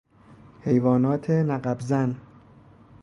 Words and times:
حیوانات 0.61 1.29
نقب 1.31 1.79
زن 1.79 2.15